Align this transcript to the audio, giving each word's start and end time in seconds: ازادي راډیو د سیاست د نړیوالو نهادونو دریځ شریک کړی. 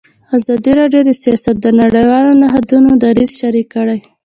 ازادي 0.37 0.71
راډیو 0.79 1.01
د 1.05 1.11
سیاست 1.23 1.55
د 1.61 1.67
نړیوالو 1.81 2.31
نهادونو 2.41 2.89
دریځ 3.03 3.31
شریک 3.39 3.67
کړی. 3.75 3.99